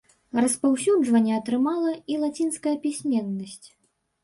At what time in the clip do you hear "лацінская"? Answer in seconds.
2.25-2.75